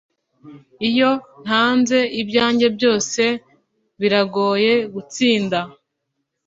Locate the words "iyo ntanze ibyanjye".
0.89-2.67